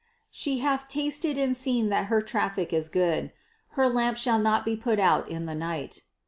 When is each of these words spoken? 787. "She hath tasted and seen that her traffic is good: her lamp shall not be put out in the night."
787. 0.31 0.33
"She 0.33 0.61
hath 0.65 0.89
tasted 0.89 1.37
and 1.37 1.55
seen 1.55 1.89
that 1.89 2.05
her 2.05 2.23
traffic 2.23 2.73
is 2.73 2.89
good: 2.89 3.31
her 3.73 3.87
lamp 3.87 4.17
shall 4.17 4.39
not 4.39 4.65
be 4.65 4.75
put 4.75 4.99
out 4.99 5.29
in 5.29 5.45
the 5.45 5.53
night." 5.53 6.01